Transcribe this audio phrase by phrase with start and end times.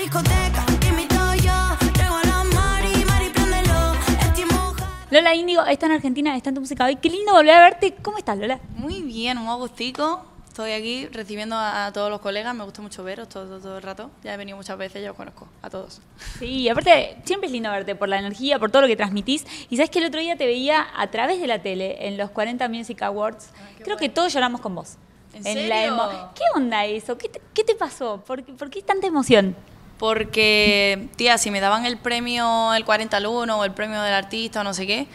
[0.00, 5.06] discoteca, invito yo, traigo a la Mari, Mari, préndelo, estoy mojada.
[5.10, 6.96] Lola Índigo está en Argentina, está en tu música hoy.
[6.96, 7.94] Qué lindo volver a verte.
[8.02, 8.60] ¿Cómo estás, Lola?
[8.76, 10.24] Muy bien, un agustico.
[10.48, 12.54] Estoy aquí recibiendo a, a todos los colegas.
[12.54, 14.10] Me gusta mucho veros todo, todo, todo el rato.
[14.24, 16.00] Ya he venido muchas veces, ya os conozco a todos.
[16.38, 19.46] Sí, aparte, siempre es lindo verte por la energía, por todo lo que transmitís.
[19.70, 22.30] Y sabes que el otro día te veía a través de la tele en los
[22.30, 23.50] 40 Music Awards.
[23.84, 24.96] Creo que todos lloramos con vos.
[25.32, 25.94] ¿En la serio?
[25.94, 27.16] emo- ¿Qué onda eso?
[27.16, 28.20] ¿Qué te, qué te pasó?
[28.26, 29.54] ¿Por, qué- por qué tanta emoción?
[30.00, 34.14] Porque, tía, si me daban el premio el 40 al 1 o el premio del
[34.14, 35.06] artista o no sé qué,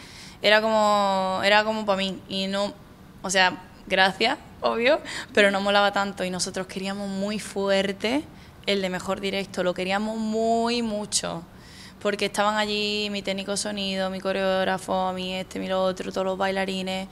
[0.42, 2.22] era como, era como para mí.
[2.28, 2.72] Y no,
[3.20, 5.00] o sea, gracias, obvio,
[5.34, 6.22] pero no molaba tanto.
[6.22, 8.22] Y nosotros queríamos muy fuerte
[8.66, 11.42] el de mejor directo, lo queríamos muy mucho.
[12.00, 16.38] Porque estaban allí mi técnico sonido, mi coreógrafo, mi este, mi lo otro, todos los
[16.38, 17.08] bailarines.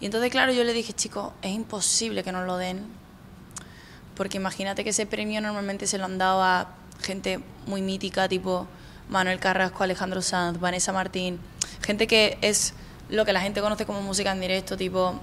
[0.00, 3.00] Y entonces, claro, yo le dije, chicos, es imposible que nos lo den
[4.16, 8.66] porque imagínate que ese premio normalmente se lo han dado a gente muy mítica, tipo
[9.08, 11.38] Manuel Carrasco, Alejandro Sanz, Vanessa Martín,
[11.82, 12.74] gente que es
[13.08, 15.20] lo que la gente conoce como música en directo, tipo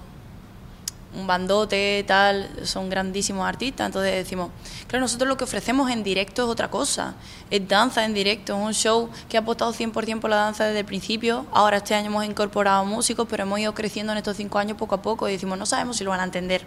[1.14, 3.86] un bandote, tal, son grandísimos artistas.
[3.86, 4.50] Entonces decimos,
[4.86, 7.14] claro, nosotros lo que ofrecemos en directo es otra cosa.
[7.50, 10.80] Es danza en directo, es un show que ha apostado 100% por la danza desde
[10.80, 11.46] el principio.
[11.52, 14.94] Ahora este año hemos incorporado músicos, pero hemos ido creciendo en estos cinco años poco
[14.94, 16.64] a poco y decimos, no sabemos si lo van a entender.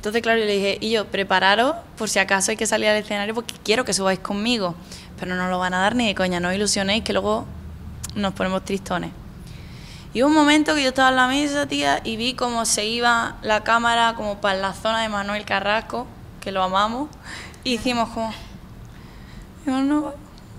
[0.00, 2.96] Entonces, claro, yo le dije, y yo, prepararos por si acaso hay que salir al
[2.96, 4.74] escenario porque quiero que subáis conmigo.
[5.18, 7.44] Pero no lo van a dar ni de coña, no os ilusionéis que luego
[8.14, 9.10] nos ponemos tristones.
[10.14, 12.86] Y hubo un momento que yo estaba en la mesa, tía, y vi cómo se
[12.86, 16.06] iba la cámara como para la zona de Manuel Carrasco,
[16.40, 17.10] que lo amamos,
[17.62, 18.32] y hicimos como...
[19.66, 20.14] digo, no,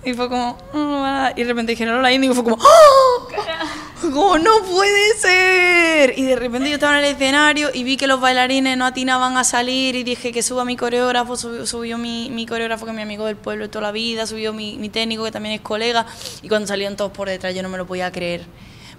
[0.05, 0.55] y fue como...
[0.71, 1.33] "No, no van a dar".
[1.35, 2.57] Y de repente dijeron, hola, Índigo, y fue como...
[2.61, 3.27] ¡Oh!
[4.03, 6.17] No puede ser.
[6.17, 9.37] Y de repente yo estaba en el escenario y vi que los bailarines no atinaban
[9.37, 13.03] a salir y dije que suba mi coreógrafo, subió, subió mi, coreógrafo que es mi
[13.03, 16.07] amigo del pueblo de toda la vida, subió mi, técnico que también es colega
[16.41, 18.45] y cuando salieron todos por detrás yo no me lo podía creer.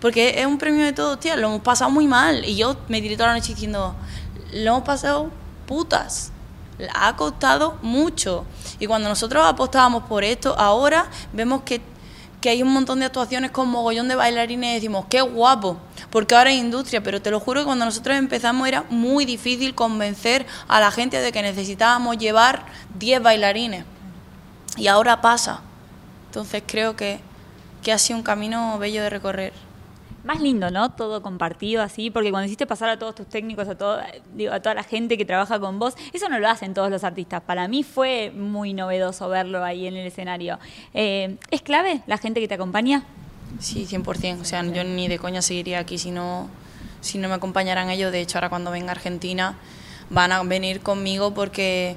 [0.01, 3.01] Porque es un premio de todos, tía, lo hemos pasado muy mal y yo me
[3.01, 3.97] tiré toda la noche diciendo,
[4.53, 5.31] lo hemos pasado
[5.67, 6.33] putas.
[6.95, 8.45] Ha costado mucho.
[8.81, 11.81] Y cuando nosotros apostábamos por esto, ahora vemos que
[12.43, 15.79] que hay un montón de actuaciones con mogollón de bailarines y decimos, qué guapo,
[16.11, 19.75] porque ahora hay industria, pero te lo juro que cuando nosotros empezamos era muy difícil
[19.75, 22.67] convencer a la gente de que necesitábamos llevar
[22.99, 23.85] 10 bailarines.
[24.77, 25.61] Y ahora pasa.
[26.27, 27.21] Entonces creo que,
[27.81, 29.53] que ha sido un camino bello de recorrer.
[30.25, 30.93] Más lindo, ¿no?
[30.93, 34.01] Todo compartido así, porque cuando hiciste pasar a todos tus técnicos, a, todo,
[34.35, 37.03] digo, a toda la gente que trabaja con vos, eso no lo hacen todos los
[37.03, 37.43] artistas.
[37.43, 40.61] Para mí fue muy novedoso verlo ahí en el escenario.
[40.95, 43.05] Eh, ¿Es clave la gente que te acompaña?
[43.59, 44.41] Sí, 100%.
[44.41, 46.49] O sea, yo ni de coña seguiría aquí si no,
[47.01, 48.13] si no me acompañaran ellos.
[48.13, 49.57] De hecho, ahora cuando venga a Argentina
[50.11, 51.97] van a venir conmigo porque,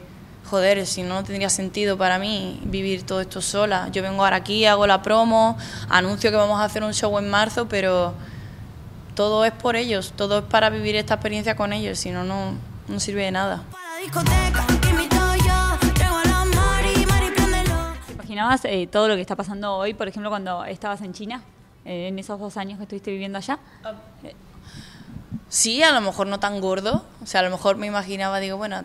[0.50, 3.90] joder, si no, no tendría sentido para mí vivir todo esto sola.
[3.92, 5.58] Yo vengo ahora aquí, hago la promo,
[5.90, 8.14] anuncio que vamos a hacer un show en marzo, pero
[9.16, 12.54] todo es por ellos, todo es para vivir esta experiencia con ellos, si no, no,
[12.88, 13.64] no sirve de nada.
[18.06, 21.42] ¿Te imaginabas eh, todo lo que está pasando hoy, por ejemplo, cuando estabas en China,
[21.86, 23.58] eh, en esos dos años que estuviste viviendo allá?
[25.48, 27.06] Sí, a lo mejor no tan gordo.
[27.24, 28.84] O sea, a lo mejor me imaginaba, digo, bueno,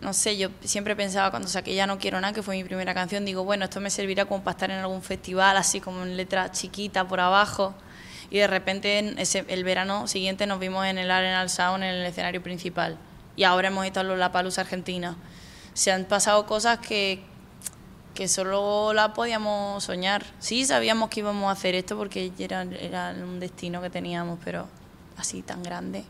[0.00, 2.94] no sé, yo siempre pensaba cuando saqué Ya no quiero nada, que fue mi primera
[2.94, 6.16] canción, digo, bueno, esto me servirá como para estar en algún festival, así como en
[6.16, 7.74] letra chiquita por abajo.
[8.30, 11.90] Y de repente, en ese, el verano siguiente nos vimos en el Arenal Sound, en
[11.90, 12.98] el escenario principal.
[13.36, 15.16] Y ahora hemos estado en la Palusa Argentina.
[15.72, 17.22] Se han pasado cosas que,
[18.14, 20.24] que solo la podíamos soñar.
[20.40, 24.68] Sí, sabíamos que íbamos a hacer esto porque era, era un destino que teníamos, pero
[25.16, 26.04] así tan grande.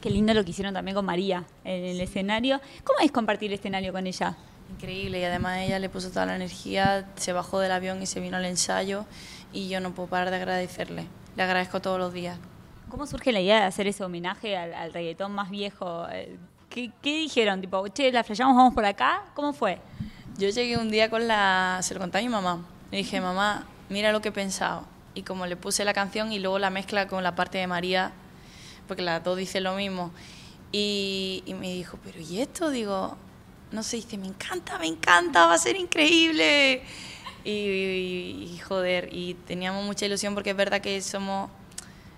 [0.00, 2.60] Qué lindo lo que hicieron también con María en el escenario.
[2.84, 4.36] ¿Cómo es compartir escenario con ella?
[4.72, 8.20] Increíble y además ella le puso toda la energía, se bajó del avión y se
[8.20, 9.04] vino al ensayo
[9.52, 11.06] y yo no puedo parar de agradecerle.
[11.36, 12.38] Le agradezco todos los días.
[12.88, 16.06] ¿Cómo surge la idea de hacer ese homenaje al, al reggaetón más viejo?
[16.10, 16.38] Eh,
[16.70, 17.60] ¿Qué, qué dijeron?
[17.60, 19.24] Tipo, che, la flayamos, vamos por acá.
[19.34, 19.78] ¿Cómo fue?
[20.38, 21.78] Yo llegué un día con la...
[21.82, 22.64] se lo conté a mi mamá.
[22.90, 24.84] Le dije, mamá, mira lo que he pensado.
[25.14, 28.12] Y como le puse la canción y luego la mezcla con la parte de María,
[28.90, 30.10] porque las dos dicen lo mismo.
[30.72, 32.70] Y, y me dijo, pero ¿y esto?
[32.70, 33.16] Digo,
[33.70, 36.82] no sé, dice, me encanta, me encanta, va a ser increíble.
[37.44, 41.50] Y, y- y, joder, y teníamos mucha ilusión porque es verdad que somos,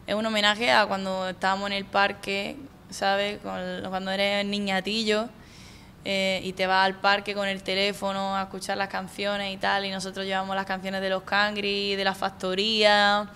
[0.06, 2.56] es un homenaje a cuando estábamos en el parque,
[2.90, 3.38] ¿sabes?
[3.42, 5.28] Cuando eres niñatillo
[6.04, 9.84] eh, y te vas al parque con el teléfono a escuchar las canciones y tal,
[9.84, 13.30] y nosotros llevamos las canciones de los Cangri, de la Factoría,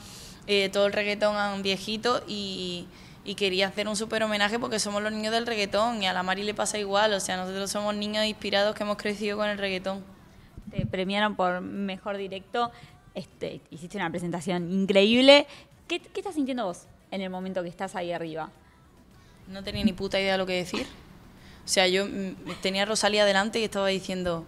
[0.47, 2.87] eh, todo el reggaetón a un viejito y,
[3.27, 6.23] y quería hacer un súper homenaje porque somos los niños del reggaetón y a la
[6.23, 9.59] Mari le pasa igual, o sea, nosotros somos niños inspirados que hemos crecido con el
[9.59, 10.05] reggaetón.
[10.71, 12.71] te premiaron por mejor directo.
[13.15, 15.47] Este, hiciste una presentación increíble.
[15.89, 18.51] ¿Qué, qué estás sintiendo vos en el momento que estás ahí arriba?
[19.49, 20.87] No tenía ni puta idea de lo que decir.
[21.65, 24.47] O sea, yo mm, tenía a Rosalía delante y estaba diciendo.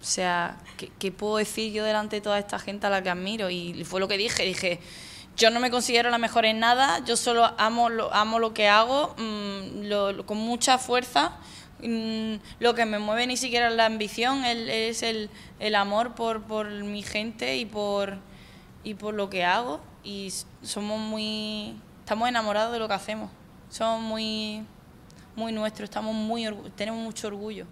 [0.00, 3.10] O sea, ¿qué, qué puedo decir yo delante de toda esta gente a la que
[3.10, 3.50] admiro?
[3.50, 4.44] Y fue lo que dije.
[4.44, 4.80] Dije,
[5.36, 8.68] yo no me considero la mejor en nada, yo solo amo lo, amo lo que
[8.68, 11.32] hago mm, lo- con mucha fuerza.
[11.82, 15.30] Mm, lo que me mueve ni siquiera es la ambición, es el,
[15.60, 18.18] el amor por, por mi gente y por,
[18.84, 19.80] y por lo que hago.
[20.04, 20.32] Y
[20.62, 21.74] somos muy.
[22.00, 23.30] Estamos enamorados de lo que hacemos.
[23.70, 24.62] Somos muy,
[25.36, 27.66] muy nuestros, estamos muy tenemos mucho orgullo.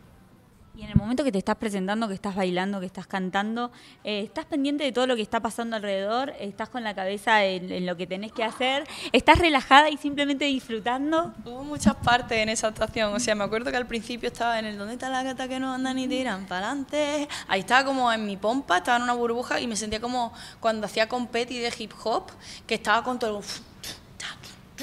[0.78, 3.72] Y en el momento que te estás presentando, que estás bailando, que estás cantando,
[4.04, 6.32] eh, ¿estás pendiente de todo lo que está pasando alrededor?
[6.38, 8.86] ¿Estás con la cabeza en, lo que tenés que hacer?
[9.10, 11.34] ¿Estás relajada y simplemente disfrutando?
[11.44, 13.12] Hubo muchas partes en esa actuación.
[13.12, 15.58] O sea, me acuerdo que al principio estaba en el ¿Dónde está la gata que
[15.58, 17.26] no anda ni tiran para adelante?
[17.48, 20.86] Ahí estaba como en mi pompa, estaba en una burbuja y me sentía como cuando
[20.86, 22.30] hacía competi de hip hop,
[22.68, 23.44] que estaba con todo el...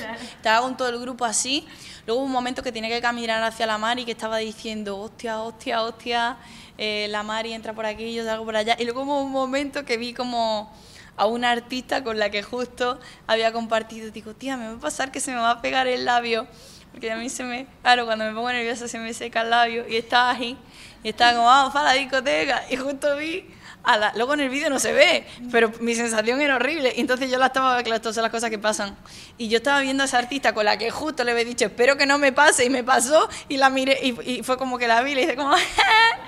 [0.02, 1.68] Estaba con todo el grupo así.
[2.06, 4.98] Luego hubo un momento que tenía que caminar hacia la mar y que estaba diciendo,
[5.00, 6.38] hostia, hostia, hostia,
[6.78, 8.76] eh, la Mari entra por aquí, yo salgo por allá.
[8.80, 10.72] Y luego hubo un momento que vi como
[11.18, 14.12] a una artista con la que justo había compartido.
[14.12, 16.48] Digo, tía, me va a pasar que se me va a pegar el labio.
[16.92, 19.88] Porque a mí se me, claro, cuando me pongo nerviosa se me seca el labio.
[19.88, 20.58] Y estaba ahí,
[21.04, 22.64] y estaba como, vamos para la discoteca.
[22.70, 23.46] Y justo vi,
[23.86, 26.94] a la, luego en el vídeo no se ve, pero mi sensación era horrible.
[26.96, 28.96] Y entonces yo la estaba, claro, todas las cosas que pasan.
[29.38, 31.98] Y yo estaba viendo a esa artista con la que justo le había dicho, espero
[31.98, 32.66] que no me pase.
[32.66, 35.22] Y me pasó, y la miré, y, y fue como que la vi, y le
[35.24, 35.54] hice como,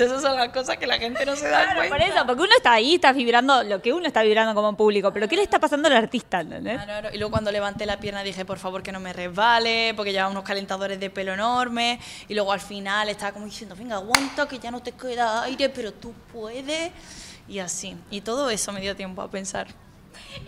[0.00, 1.96] Entonces esas son las cosas que la gente no se da Claro, cuenta.
[1.96, 5.12] por eso, porque uno está ahí, está vibrando lo que uno está vibrando como público,
[5.12, 6.40] pero ¿qué le está pasando al artista?
[6.40, 6.74] ¿entendés?
[6.82, 7.08] Claro, claro.
[7.14, 10.30] Y luego cuando levanté la pierna dije, por favor, que no me resbale, porque llevaba
[10.30, 11.98] unos calentadores de pelo enormes.
[12.28, 15.68] Y luego al final estaba como diciendo, venga, aguanta, que ya no te queda aire,
[15.68, 16.92] pero tú puedes.
[17.48, 17.96] Y así.
[18.10, 19.66] Y todo eso me dio tiempo a pensar.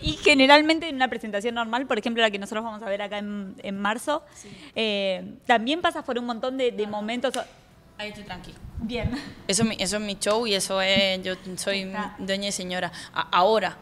[0.01, 3.17] Y generalmente en una presentación normal, por ejemplo la que nosotros vamos a ver acá
[3.17, 4.23] en, en marzo,
[4.75, 7.33] eh, también pasas por un montón de, de momentos.
[7.97, 8.57] Ahí estoy tranquila.
[8.79, 9.11] Bien.
[9.47, 12.91] Eso es, mi, eso es mi show y eso es, yo soy dueña y señora.
[13.13, 13.77] A- ahora,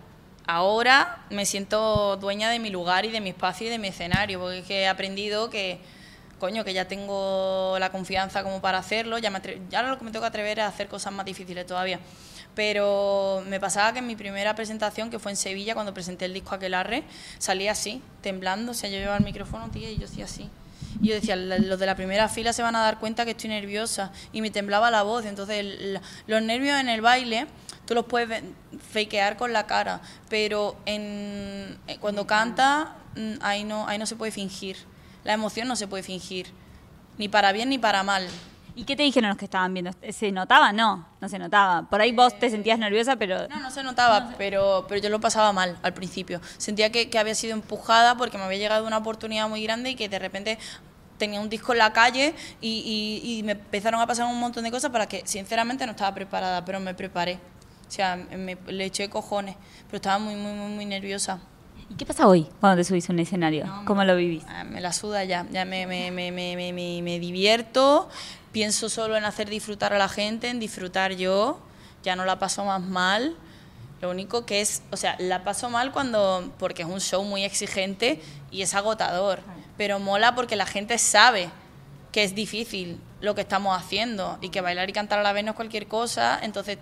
[0.45, 4.39] ahora me siento dueña de mi lugar y de mi espacio y de mi escenario,
[4.39, 5.79] porque es que he aprendido que,
[6.39, 10.03] coño, que ya tengo la confianza como para hacerlo, ya, me atre- ya lo que
[10.03, 11.99] me tengo que atrever es a hacer cosas más difíciles todavía.
[12.53, 16.33] Pero me pasaba que en mi primera presentación, que fue en Sevilla, cuando presenté el
[16.33, 17.03] disco Aquelarre,
[17.39, 20.49] salía así, temblando, o sea, yo llevaba el micrófono, tía, y yo hacía así.
[21.01, 23.31] Y yo decía, "La- los de la primera fila se van a dar cuenta que
[23.31, 24.11] estoy nerviosa.
[24.33, 25.25] Y me temblaba la voz.
[25.25, 27.47] Entonces, el- los nervios en el baile,
[27.85, 28.43] tú los puedes
[28.91, 30.01] fakear con la cara.
[30.29, 34.77] Pero en, eh, cuando canta, mm, ahí no, ahí no se puede fingir.
[35.23, 36.47] La emoción no se puede fingir.
[37.17, 38.27] Ni para bien ni para mal.
[38.75, 39.91] ¿Y qué te dijeron los que estaban viendo?
[40.11, 40.71] ¿Se notaba?
[40.71, 41.89] No, no se notaba.
[41.89, 43.47] Por ahí vos te sentías nerviosa, pero...
[43.49, 46.39] No, no se notaba, pero, pero yo lo pasaba mal al principio.
[46.57, 49.95] Sentía que, que había sido empujada porque me había llegado una oportunidad muy grande y
[49.95, 50.57] que de repente
[51.17, 54.63] tenía un disco en la calle y, y- y me empezaron a pasar un montón
[54.63, 57.39] de cosas para que sinceramente no estaba preparada, pero me preparé.
[57.87, 59.55] O sea, me, le eché cojones,
[59.87, 61.39] pero estaba muy, muy, muy, muy nerviosa.
[61.89, 63.65] ¿Y qué pasa hoy cuando te subís a un escenario?
[63.85, 64.45] ¿Cómo lo vivís?
[64.47, 66.09] Ah, Me la suda ya, ya me, me-
[67.01, 68.07] me divierto,
[68.51, 71.59] pienso solo en hacer disfrutar a la gente, en disfrutar yo,
[72.03, 73.35] ya no la paso más mal.
[74.01, 77.43] Lo único que es, o sea, la paso mal cuando, porque es un show muy
[77.43, 79.39] exigente y es agotador,
[79.77, 81.49] pero mola porque la gente sabe
[82.11, 85.43] que es difícil lo que estamos haciendo y que bailar y cantar a la vez
[85.43, 86.79] no es cualquier cosa, entonces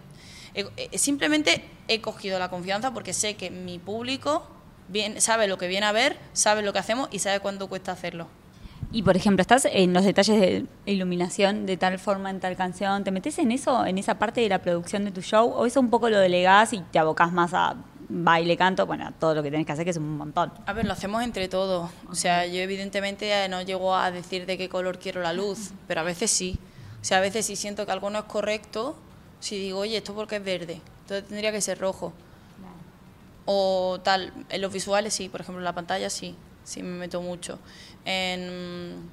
[0.95, 4.47] simplemente he cogido la confianza porque sé que mi público
[4.87, 7.91] bien, sabe lo que viene a ver, sabe lo que hacemos y sabe cuánto cuesta
[7.91, 8.27] hacerlo.
[8.91, 13.03] Y por ejemplo, ¿estás en los detalles de iluminación de tal forma en tal canción?
[13.03, 15.51] ¿Te metes en eso, en esa parte de la producción de tu show?
[15.51, 17.75] ¿O eso un poco lo delegás y te abocás más a
[18.09, 18.87] baile, canto?
[18.87, 20.51] Bueno, todo lo que tenés que hacer, que es un montón.
[20.65, 21.91] A ver, lo hacemos entre todos.
[22.09, 25.69] O sea, yo evidentemente eh, no llego a decir de qué color quiero la luz,
[25.87, 26.57] pero a veces sí.
[26.99, 28.95] O sea, a veces si siento que algo no es correcto,
[29.39, 32.11] si digo, oye, esto porque es verde, entonces tendría que ser rojo.
[33.45, 36.35] O tal, en los visuales sí, por ejemplo, en la pantalla sí,
[36.69, 37.59] sí me meto mucho.
[38.05, 39.09] En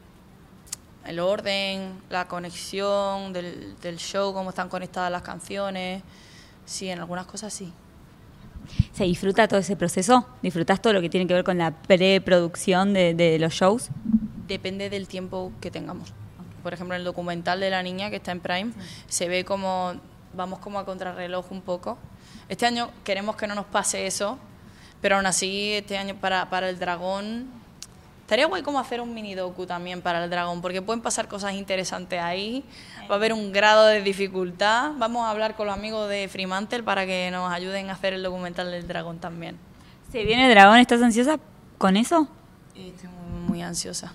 [1.06, 6.02] el orden, la conexión del, del show, cómo están conectadas las canciones,
[6.64, 7.72] sí, en algunas cosas sí.
[8.92, 10.26] ¿Se disfruta todo ese proceso?
[10.42, 13.88] ¿Disfrutás todo lo que tiene que ver con la preproducción de, de los shows?
[14.48, 16.12] Depende del tiempo que tengamos.
[16.62, 18.72] Por ejemplo, en el documental de la niña que está en Prime,
[19.08, 19.94] se ve como
[20.34, 21.96] vamos como a contrarreloj un poco.
[22.48, 24.38] Este año queremos que no nos pase eso,
[25.00, 27.56] pero aún así este año para, para el dragón
[28.26, 31.52] Estaría guay como hacer un mini docu también para el dragón, porque pueden pasar cosas
[31.52, 32.64] interesantes ahí.
[33.08, 34.94] Va a haber un grado de dificultad.
[34.98, 38.24] Vamos a hablar con los amigos de Fremantle para que nos ayuden a hacer el
[38.24, 39.56] documental del dragón también.
[40.10, 40.78] ¿Se viene Dragón?
[40.78, 41.38] ¿Estás ansiosa
[41.78, 42.26] con eso?
[42.74, 44.12] Estoy muy, muy ansiosa.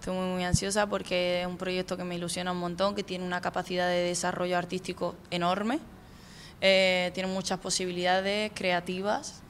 [0.00, 3.24] Estoy muy, muy ansiosa porque es un proyecto que me ilusiona un montón, que tiene
[3.24, 5.78] una capacidad de desarrollo artístico enorme,
[6.60, 9.43] eh, tiene muchas posibilidades creativas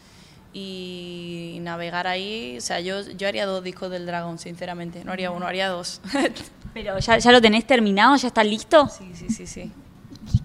[0.55, 5.31] y navegar ahí, o sea, yo, yo haría dos discos del dragón, sinceramente, no haría
[5.31, 6.01] uno, haría dos.
[6.75, 8.89] Pero ya, ya lo tenés terminado, ya está listo.
[8.89, 9.73] sí, sí, sí, sí.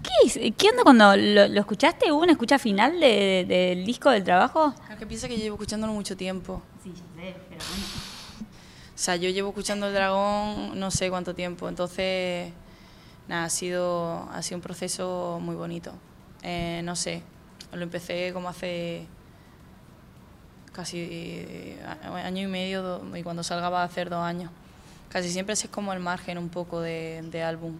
[0.04, 0.54] ¿Qué, es?
[0.58, 2.12] ¿Qué onda cuando lo, lo escuchaste?
[2.12, 4.74] ¿Hubo una escucha final de- de- del disco del trabajo?
[4.92, 6.62] Es que piensa que yo llevo escuchándolo mucho tiempo.
[6.84, 7.86] Sí, ya sé, pero bueno.
[8.94, 12.51] O sea, yo llevo escuchando el dragón no sé cuánto tiempo, entonces,
[13.30, 15.94] nada, ha sido, ha sido un proceso muy bonito.
[16.44, 17.22] Eh, no sé,
[17.72, 19.08] lo empecé como hace
[20.79, 21.77] casi eh,
[22.24, 24.50] año y medio y cuando salga va a hacer dos años.
[25.09, 27.74] Casi siempre ese es como el margen un poco de, de álbum.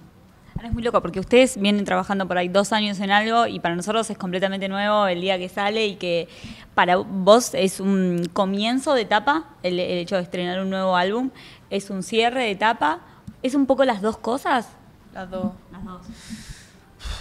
[0.58, 3.62] Ahora es muy loco porque ustedes vienen trabajando por ahí dos años en algo y
[3.62, 6.28] para nosotros es completamente nuevo el día que sale y que
[6.76, 11.30] para vos es un comienzo de etapa, el, el hecho de estrenar un nuevo álbum,
[11.70, 13.00] es un cierre de etapa,
[13.42, 14.68] es un poco las dos cosas.
[15.14, 15.54] Las dos.
[15.72, 16.02] Las dos.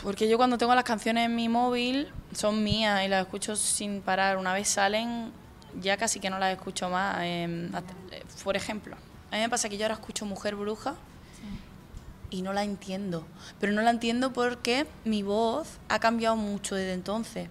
[0.03, 4.01] Porque yo cuando tengo las canciones en mi móvil son mías y las escucho sin
[4.01, 4.37] parar.
[4.37, 5.33] Una vez salen,
[5.81, 7.17] ya casi que no las escucho más.
[7.23, 8.97] Eh, hasta- eh, por ejemplo,
[9.31, 10.95] a mí me pasa que yo ahora escucho Mujer Bruja
[12.31, 13.27] y no la entiendo.
[13.61, 17.49] Pero no la entiendo porque mi voz ha cambiado mucho desde entonces.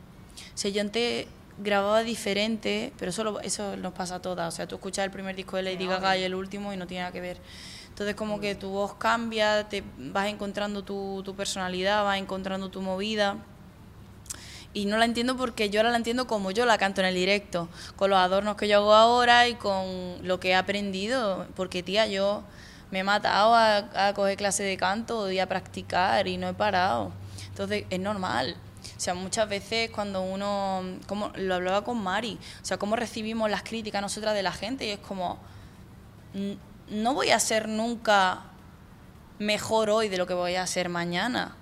[0.53, 1.27] O sea, yo antes
[1.59, 4.53] grababa diferente, pero eso, lo- eso nos pasa a todas.
[4.53, 6.85] O sea, tú escuchas el primer disco de Lady Gaga y el último y no
[6.85, 7.37] tiene nada que ver.
[7.89, 12.79] Entonces, como que tu voz cambia, te vas encontrando tu, tu personalidad, vas encontrando tu
[12.81, 13.37] movida.
[14.77, 17.15] Y no la entiendo porque yo ahora la entiendo como yo la canto en el
[17.15, 21.47] directo, con los adornos que yo hago ahora y con lo que he aprendido.
[21.55, 22.43] Porque, tía, yo
[22.91, 27.11] me he matado a, coger clases de canto y a practicar y no he parado.
[27.47, 28.55] Entonces, es normal.
[28.95, 33.49] O sea, muchas veces cuando uno, como lo hablaba con Mari, o sea, cómo recibimos
[33.49, 35.39] las críticas nosotras de la gente y es como,
[36.35, 38.43] "N- no voy a ser nunca
[39.39, 41.55] mejor hoy de lo que voy a ser mañana.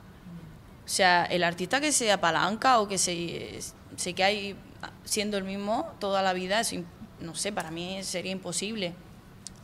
[0.86, 3.60] O sea, el artista que se apalanca o que se,
[3.96, 4.56] se queda ahí
[5.04, 6.76] siendo el mismo toda la vida, es
[7.20, 8.94] no sé, para mí sería imposible.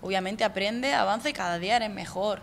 [0.01, 2.41] Obviamente aprende, avanza y cada día eres mejor.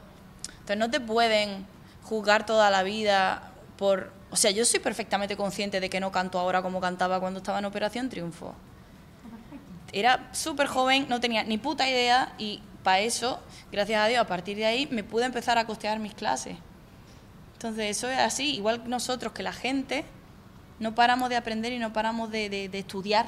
[0.51, 1.67] Entonces no te pueden
[2.03, 4.13] juzgar toda la vida por...
[4.31, 7.59] O sea, yo soy perfectamente consciente de que no canto ahora como cantaba cuando estaba
[7.59, 8.55] en Operación Triunfo.
[9.93, 13.41] Era súper joven, no tenía ni puta idea y para eso,
[13.73, 16.57] gracias a Dios, a partir de ahí me pude empezar a costear mis clases.
[17.59, 20.05] Entonces eso es así, igual que nosotros, que la gente
[20.79, 23.27] no paramos de aprender y no paramos de, de- de estudiar.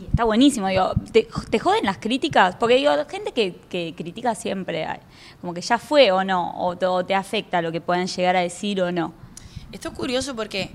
[0.00, 2.56] Y está buenísimo, digo, ¿te, te joden las críticas?
[2.56, 4.86] Porque digo, gente que, que critica siempre,
[5.42, 8.34] como que ya fue o no, o te, o te afecta lo que puedan llegar
[8.34, 9.12] a decir o no.
[9.72, 10.70] Esto es curioso porque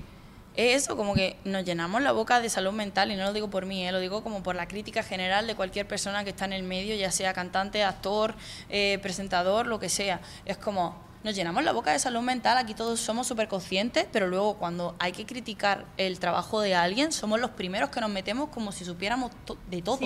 [0.54, 3.50] es eso, como que nos llenamos la boca de salud mental, y no lo digo
[3.50, 6.44] por mí, eh, lo digo como por la crítica general de cualquier persona que está
[6.44, 8.36] en el medio, ya sea cantante, actor,
[8.68, 10.20] eh, presentador, lo que sea.
[10.44, 10.94] Es como,
[11.24, 14.94] nos llenamos la boca de salud mental, aquí todos somos súper conscientes, pero luego cuando
[14.98, 18.84] hay que criticar el trabajo de alguien, somos los primeros que nos metemos como si
[18.84, 19.98] supiéramos to- de todo.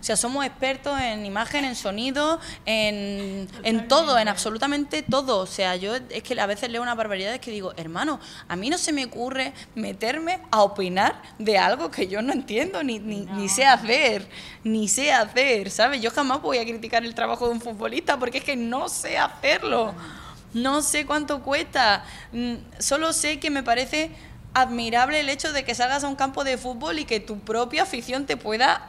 [0.00, 5.38] O sea, somos expertos en imagen, en sonido, en, en todo, en absolutamente todo.
[5.38, 8.68] O sea, yo es que a veces leo una barbaridad que digo, hermano, a mí
[8.68, 13.20] no se me ocurre meterme a opinar de algo que yo no entiendo, ni, ni,
[13.24, 14.28] ni sé hacer,
[14.62, 16.02] ni sé hacer, ¿sabes?
[16.02, 19.16] Yo jamás voy a criticar el trabajo de un futbolista porque es que no sé
[19.16, 19.94] hacerlo.
[19.94, 20.33] No
[20.82, 22.04] sé cuánto cuesta.
[22.32, 24.10] Mm, Solo sé que me parece
[24.54, 27.82] admirable el hecho de que salgas a un campo de fútbol y que tu propia
[27.82, 28.88] afición te pueda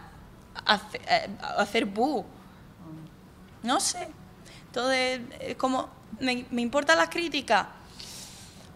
[0.66, 2.24] hace- eh, hacer bu.
[3.64, 4.08] No sé.
[4.68, 7.68] Entonces, es como, me, me importan las críticas.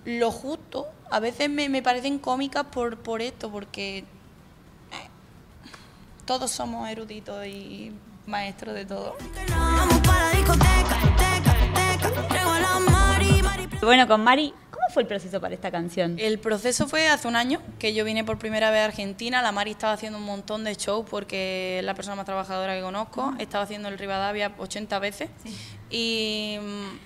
[0.05, 4.05] Lo justo, a veces me, me parecen cómicas por, por esto, porque eh,
[6.25, 7.91] todos somos eruditos y
[8.25, 9.15] maestros de todo.
[13.81, 16.17] Bueno, con Mari, ¿cómo fue el proceso para esta canción?
[16.19, 19.41] El proceso fue hace un año que yo vine por primera vez a Argentina.
[19.41, 22.81] La Mari estaba haciendo un montón de shows porque es la persona más trabajadora que
[22.81, 23.33] conozco.
[23.39, 25.29] Estaba haciendo el Rivadavia 80 veces.
[25.89, 26.57] Y,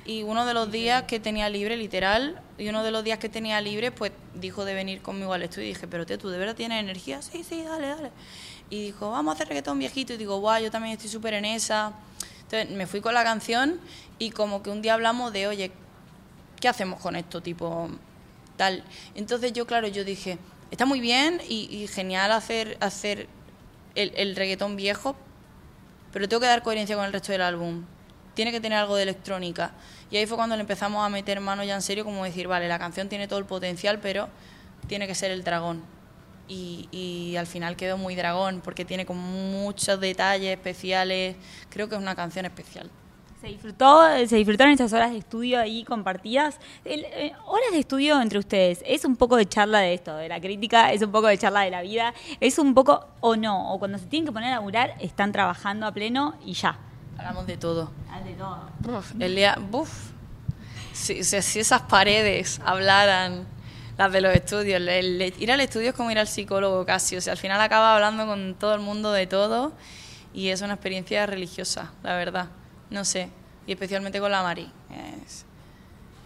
[0.06, 3.30] y uno de los días que tenía libre, literal, y uno de los días que
[3.30, 5.66] tenía libre, pues dijo de venir conmigo al estudio.
[5.66, 7.22] Y dije, pero tío, ¿tú de verdad tienes energía?
[7.22, 8.10] Sí, sí, dale, dale.
[8.72, 10.14] Y dijo, vamos a hacer reggaetón viejito.
[10.14, 11.94] Y digo, guau, yo también estoy súper en esa.
[12.42, 13.80] Entonces me fui con la canción
[14.18, 15.72] y como que un día hablamos de, oye,
[16.64, 17.42] ¿qué hacemos con esto?
[17.42, 17.90] Tipo,
[18.56, 18.86] tal.
[19.16, 20.38] Entonces yo, claro, yo dije,
[20.72, 23.28] está muy bien y, genial hacer, hacer
[23.96, 25.18] el, el reggaetón viejo,
[26.14, 27.84] pero tengo que dar coherencia con el resto del álbum.
[28.34, 29.74] Tiene que tener algo de electrónica.
[30.10, 32.70] Y ahí fue cuando le empezamos a meter mano ya en serio, como decir, vale,
[32.70, 34.30] la canción tiene todo el potencial, pero
[34.88, 35.84] tiene que ser el dragón.
[36.48, 41.36] Y, y al final quedó muy dragón, porque tiene como muchos detalles especiales.
[41.70, 42.90] Creo que es una canción especial.
[43.44, 46.60] Se disfrutó, se disfrutaron esas horas de estudio ahí compartidas.
[46.86, 50.30] El, eh, horas de estudio entre ustedes, ¿es un poco de charla de esto, de
[50.30, 50.94] la crítica?
[50.94, 52.14] ¿Es un poco de charla de la vida?
[52.40, 53.74] ¿Es un poco o no?
[53.74, 56.80] O cuando se tienen que poner a laburar, están trabajando a pleno y ya.
[57.18, 57.92] Hablamos de todo.
[58.10, 59.04] Ah, de todo.
[59.20, 59.92] El día, buf,
[60.94, 63.46] si, si- si esas paredes hablaran,
[63.98, 67.18] las de los estudios, el- el- ir al estudio es como ir al psicólogo casi,
[67.18, 69.74] o sea, al final acaba hablando con todo el mundo de todo
[70.34, 72.48] y es una experiencia religiosa, la verdad,
[72.94, 73.30] no sé,
[73.68, 74.72] y especialmente con la Mari.
[75.26, 75.46] Es,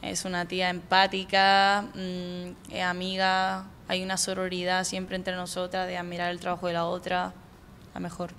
[0.01, 6.29] es una tía empática, mm, es amiga, hay una sororidad siempre entre nosotras de admirar
[6.29, 7.33] el trabajo de la otra,
[7.93, 8.31] la mejor.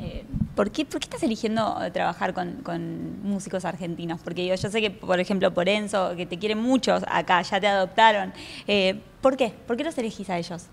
[0.00, 0.24] Eh,
[0.56, 4.20] ¿por, qué, ¿Por qué estás eligiendo eh, trabajar con, con músicos argentinos?
[4.22, 7.60] Porque yo, yo sé que, por ejemplo, por Enzo, que te quieren muchos acá, ya
[7.60, 8.32] te adoptaron.
[8.66, 9.50] Eh, ¿Por qué?
[9.50, 10.64] ¿Por qué los elegís a ellos?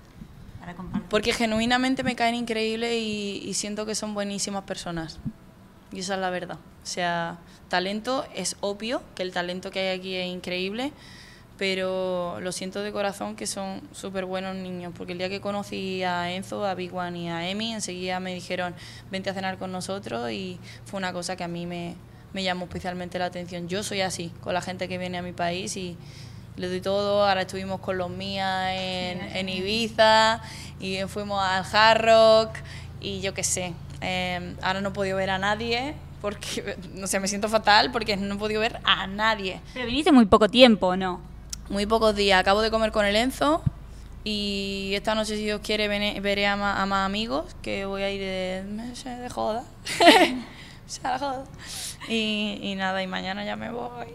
[0.60, 0.75] Para.
[1.10, 5.19] Porque genuinamente me caen increíbles y, y siento que son buenísimas personas.
[5.91, 6.58] Y esa es la verdad.
[6.84, 10.91] O sea, talento es obvio, que el talento que hay aquí es increíble,
[11.58, 14.93] pero lo siento de corazón que son súper buenos niños.
[14.98, 18.34] Porque el día que conocí a Enzo, a Big One y a Emi, enseguida me
[18.34, 18.74] dijeron,
[19.12, 21.96] vente a cenar con nosotros y fue una cosa que a mí me,
[22.34, 23.67] me llamó especialmente la atención.
[23.67, 25.98] Yo soy así, con la gente que viene a mi país y
[26.55, 27.27] le doy todo.
[27.27, 30.41] Ahora estuvimos con los mías en, en Ibiza
[30.79, 32.58] y fuimos al Hard Rock
[33.01, 33.74] y yo qué sé.
[34.01, 38.15] Eh, ahora no he podido ver a nadie porque, no sé, me siento fatal porque
[38.17, 39.61] no he podido ver a nadie.
[39.73, 41.21] Pero viniste muy poco tiempo, ¿no?
[41.69, 42.39] Muy pocos días.
[42.39, 43.61] Acabo de comer con el Enzo
[44.23, 45.87] y esta noche, si Dios quiere,
[46.19, 48.63] veré a, ma- a más amigos que voy a ir de,
[49.21, 49.63] de joda.
[51.03, 51.43] De joda.
[52.07, 54.07] Y, y nada, y mañana ya me voy.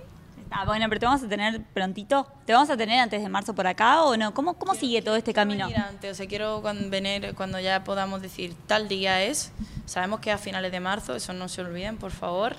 [0.50, 2.26] Ah, bueno, pero te vamos a tener prontito.
[2.46, 4.34] ¿Te vamos a tener antes de marzo por acá o no?
[4.34, 5.66] ¿Cómo, cómo sigue todo este camino?
[5.68, 9.52] venir antes, o sea, quiero cuando, venir cuando ya podamos decir tal día es.
[9.86, 12.56] Sabemos que a finales de marzo, eso no se olviden, por favor.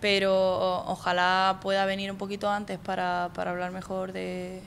[0.00, 4.62] Pero ojalá pueda venir un poquito antes para, para hablar mejor de,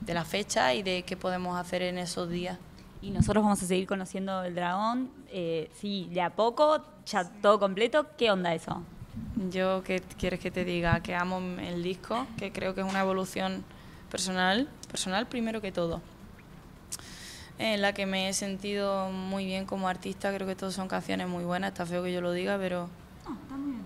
[0.00, 2.58] de la fecha y de qué podemos hacer en esos días.
[3.02, 5.10] Y nosotros vamos a seguir conociendo el dragón.
[5.28, 8.06] Eh, sí, de a poco, ya todo completo.
[8.16, 8.82] ¿Qué onda eso?
[9.50, 11.00] Yo, ¿qué quieres que te diga?
[11.00, 13.64] Que amo el disco, que creo que es una evolución
[14.10, 16.02] personal, personal primero que todo,
[17.60, 20.32] en la que me he sentido muy bien como artista.
[20.34, 22.88] Creo que todas son canciones muy buenas, está feo que yo lo diga, pero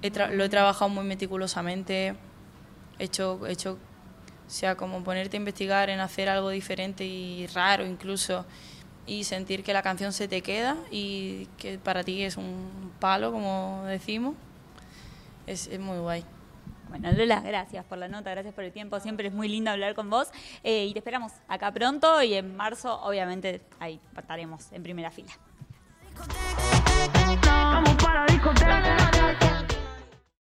[0.03, 2.15] he tra- lo he trabajado muy meticulosamente,
[2.99, 3.73] he hecho, he hecho,
[4.47, 8.47] o sea, como ponerte a investigar en hacer algo diferente y raro incluso,
[9.07, 13.33] y sentir que la canción se te queda y que para ti es un palo,
[13.33, 14.35] como decimos,
[15.47, 16.25] es, es muy guay.
[16.89, 19.01] Bueno, Lola, gracias por la nota, gracias por el tiempo.
[19.01, 20.31] Siempre es muy lindo hablar con vos.
[20.63, 25.33] Eh, y te esperamos acá pronto y en marzo, obviamente, ahí estaremos en primera fila.
[27.45, 29.64] Vamos para la discoteca.